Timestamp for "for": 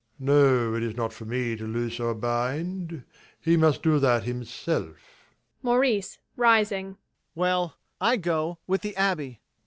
1.13-1.25